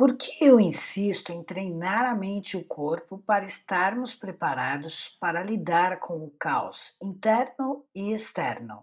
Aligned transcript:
Por 0.00 0.16
que 0.16 0.42
eu 0.42 0.58
insisto 0.58 1.30
em 1.30 1.42
treinar 1.42 2.06
a 2.06 2.14
mente 2.14 2.54
e 2.54 2.56
o 2.56 2.64
corpo 2.64 3.18
para 3.18 3.44
estarmos 3.44 4.14
preparados 4.14 5.10
para 5.10 5.42
lidar 5.42 6.00
com 6.00 6.24
o 6.24 6.30
caos 6.38 6.96
interno 7.02 7.84
e 7.94 8.14
externo? 8.14 8.82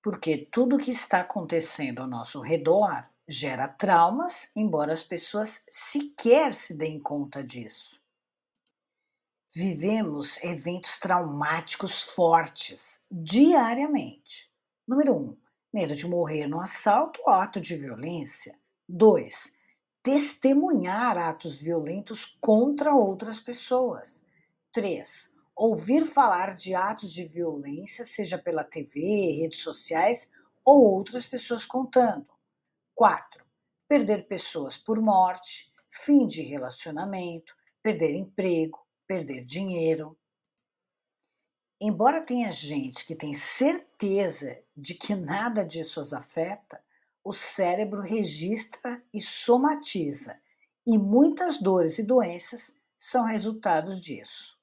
Porque 0.00 0.38
tudo 0.52 0.76
o 0.76 0.78
que 0.78 0.92
está 0.92 1.22
acontecendo 1.22 2.00
ao 2.00 2.06
nosso 2.06 2.40
redor 2.40 3.08
gera 3.26 3.66
traumas, 3.66 4.52
embora 4.54 4.92
as 4.92 5.02
pessoas 5.02 5.64
sequer 5.68 6.54
se 6.54 6.74
deem 6.74 7.00
conta 7.00 7.42
disso. 7.42 8.00
Vivemos 9.52 10.40
eventos 10.44 10.96
traumáticos 10.96 12.04
fortes 12.04 13.04
diariamente. 13.10 14.48
Número 14.86 15.12
1. 15.12 15.18
Um, 15.18 15.36
medo 15.74 15.96
de 15.96 16.06
morrer 16.06 16.46
no 16.46 16.60
assalto 16.60 17.20
ou 17.26 17.32
ato 17.32 17.60
de 17.60 17.74
violência. 17.74 18.56
2. 18.88 19.60
Testemunhar 20.02 21.16
atos 21.16 21.60
violentos 21.60 22.24
contra 22.40 22.92
outras 22.92 23.38
pessoas. 23.38 24.20
3. 24.72 25.32
Ouvir 25.54 26.04
falar 26.04 26.56
de 26.56 26.74
atos 26.74 27.12
de 27.12 27.24
violência, 27.24 28.04
seja 28.04 28.36
pela 28.36 28.64
TV, 28.64 29.38
redes 29.40 29.60
sociais 29.60 30.28
ou 30.64 30.82
outras 30.82 31.24
pessoas 31.24 31.64
contando. 31.64 32.26
4. 32.96 33.44
Perder 33.86 34.26
pessoas 34.26 34.76
por 34.76 35.00
morte, 35.00 35.72
fim 35.88 36.26
de 36.26 36.42
relacionamento, 36.42 37.54
perder 37.80 38.16
emprego, 38.16 38.84
perder 39.06 39.44
dinheiro. 39.44 40.18
Embora 41.80 42.20
tenha 42.20 42.50
gente 42.50 43.04
que 43.04 43.14
tem 43.14 43.34
certeza 43.34 44.58
de 44.76 44.94
que 44.94 45.14
nada 45.14 45.64
disso 45.64 46.00
os 46.00 46.12
afeta, 46.12 46.82
o 47.24 47.32
cérebro 47.32 48.02
registra 48.02 49.02
e 49.12 49.20
somatiza, 49.20 50.40
e 50.86 50.98
muitas 50.98 51.58
dores 51.58 51.98
e 51.98 52.02
doenças 52.02 52.76
são 52.98 53.24
resultados 53.24 54.00
disso. 54.00 54.58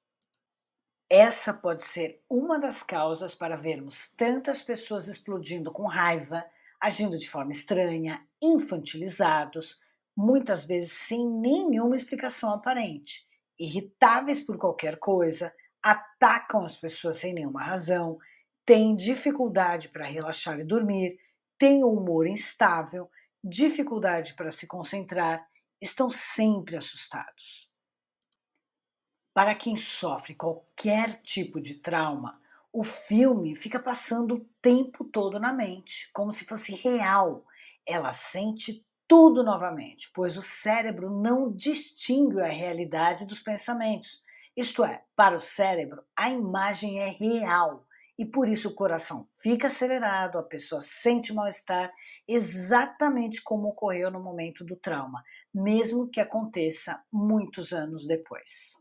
Essa 1.10 1.54
pode 1.54 1.84
ser 1.84 2.22
uma 2.30 2.60
das 2.60 2.84
causas 2.84 3.34
para 3.34 3.56
vermos 3.56 4.14
tantas 4.16 4.62
pessoas 4.62 5.08
explodindo 5.08 5.72
com 5.72 5.88
raiva, 5.88 6.46
agindo 6.80 7.18
de 7.18 7.30
forma 7.30 7.52
estranha, 7.52 8.26
infantilizados, 8.42 9.82
muitas 10.16 10.66
vezes 10.66 10.92
sem 10.92 11.26
nenhuma 11.28 11.96
explicação 11.96 12.54
aparente, 12.54 13.26
irritáveis 13.58 14.40
por 14.40 14.58
qualquer 14.58 15.00
coisa, 15.00 15.54
atacam 15.82 16.64
as 16.64 16.78
pessoas 16.78 17.18
sem 17.18 17.34
nenhuma 17.34 17.64
razão, 17.64 18.20
têm 18.66 18.96
dificuldade 18.96 19.90
para 19.90 20.06
relaxar 20.06 20.60
e 20.60 20.64
dormir, 20.64 21.18
têm 21.60 21.84
um 21.84 21.90
humor 21.90 22.26
instável, 22.26 23.12
dificuldade 23.44 24.34
para 24.34 24.52
se 24.52 24.66
concentrar, 24.66 25.46
estão 25.80 26.10
sempre 26.10 26.78
assustados. 26.78 27.70
Para 29.34 29.54
quem 29.54 29.76
sofre 29.76 30.34
qualquer 30.34 31.22
tipo 31.22 31.62
de 31.62 31.76
trauma, 31.76 32.42
o 32.72 32.84
filme 32.84 33.56
fica 33.56 33.80
passando 33.80 34.36
o 34.36 34.46
tempo 34.62 35.04
todo 35.04 35.40
na 35.40 35.54
mente, 35.54 36.10
como 36.14 36.32
se 36.32 36.46
fosse 36.46 36.74
real. 36.76 37.46
Ela 37.88 38.14
sente 38.14 38.86
tudo 39.08 39.44
novamente, 39.44 40.12
pois 40.14 40.38
o 40.38 40.42
cérebro 40.42 41.10
não 41.10 41.52
distingue 41.52 42.42
a 42.42 42.48
realidade 42.48 43.26
dos 43.26 43.40
pensamentos. 43.40 44.22
Isto 44.56 44.84
é, 44.84 45.04
para 45.16 45.36
o 45.36 45.40
cérebro, 45.40 46.04
a 46.16 46.30
imagem 46.30 47.00
é 47.00 47.10
real 47.10 47.88
e 48.20 48.26
por 48.26 48.50
isso 48.50 48.68
o 48.68 48.76
coração 48.76 49.30
fica 49.34 49.68
acelerado, 49.68 50.38
a 50.38 50.44
pessoa 50.44 50.82
sente 50.82 51.34
mal-estar, 51.34 51.90
exatamente 52.28 53.42
como 53.42 53.70
ocorreu 53.70 54.12
no 54.12 54.22
momento 54.22 54.66
do 54.66 54.76
trauma, 54.76 55.24
mesmo 55.54 56.10
que 56.10 56.20
aconteça 56.20 57.02
muitos 57.10 57.72
anos 57.72 58.06
depois. 58.06 58.74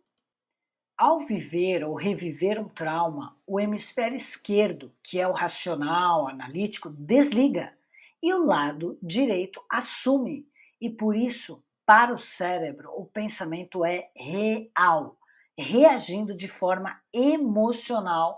Ao 0.98 1.20
viver 1.20 1.84
ou 1.84 1.94
reviver 1.94 2.58
um 2.58 2.68
trauma, 2.68 3.38
o 3.46 3.60
hemisfério 3.60 4.16
esquerdo, 4.16 4.92
que 5.04 5.20
é 5.20 5.28
o 5.28 5.32
racional, 5.32 6.26
analítico, 6.26 6.90
desliga 6.90 7.72
e 8.20 8.34
o 8.34 8.44
lado 8.44 8.98
direito 9.00 9.64
assume. 9.70 10.48
E 10.80 10.90
por 10.90 11.14
isso, 11.14 11.64
para 11.86 12.12
o 12.12 12.18
cérebro, 12.18 12.90
o 12.90 13.06
pensamento 13.06 13.84
é 13.84 14.10
real, 14.16 15.16
reagindo 15.56 16.34
de 16.34 16.48
forma 16.48 17.00
emocional 17.14 18.36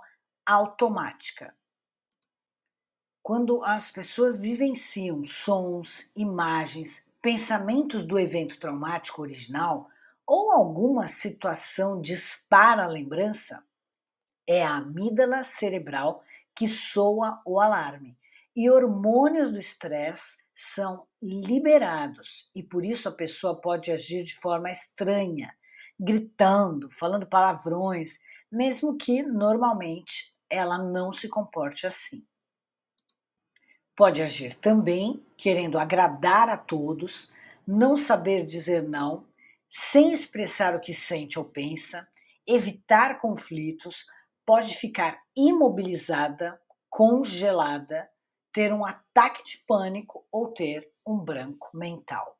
automática. 0.50 1.54
Quando 3.22 3.62
as 3.64 3.90
pessoas 3.90 4.38
vivenciam 4.38 5.22
sons, 5.24 6.10
imagens, 6.16 7.02
pensamentos 7.22 8.04
do 8.04 8.18
evento 8.18 8.58
traumático 8.58 9.22
original 9.22 9.88
ou 10.26 10.52
alguma 10.52 11.06
situação 11.06 12.00
dispara 12.00 12.84
a 12.84 12.88
lembrança, 12.88 13.62
é 14.46 14.64
a 14.64 14.76
amígdala 14.76 15.44
cerebral 15.44 16.24
que 16.54 16.66
soa 16.66 17.40
o 17.44 17.60
alarme 17.60 18.18
e 18.56 18.68
hormônios 18.68 19.50
do 19.50 19.58
estresse 19.58 20.38
são 20.54 21.06
liberados 21.22 22.50
e 22.54 22.62
por 22.62 22.84
isso 22.84 23.08
a 23.08 23.12
pessoa 23.12 23.60
pode 23.60 23.90
agir 23.90 24.24
de 24.24 24.34
forma 24.34 24.70
estranha, 24.70 25.54
gritando, 25.98 26.90
falando 26.90 27.26
palavrões, 27.26 28.18
mesmo 28.50 28.96
que 28.96 29.22
normalmente 29.22 30.36
ela 30.50 30.76
não 30.78 31.12
se 31.12 31.28
comporte 31.28 31.86
assim. 31.86 32.26
Pode 33.94 34.22
agir 34.22 34.54
também 34.54 35.24
querendo 35.36 35.78
agradar 35.78 36.48
a 36.48 36.56
todos, 36.56 37.32
não 37.66 37.94
saber 37.94 38.44
dizer 38.44 38.82
não, 38.82 39.26
sem 39.68 40.12
expressar 40.12 40.74
o 40.74 40.80
que 40.80 40.92
sente 40.92 41.38
ou 41.38 41.44
pensa, 41.44 42.08
evitar 42.46 43.18
conflitos, 43.18 44.06
pode 44.44 44.76
ficar 44.76 45.20
imobilizada, 45.36 46.60
congelada, 46.88 48.10
ter 48.52 48.72
um 48.72 48.84
ataque 48.84 49.44
de 49.44 49.58
pânico 49.66 50.26
ou 50.32 50.48
ter 50.48 50.90
um 51.06 51.16
branco 51.18 51.70
mental. 51.72 52.36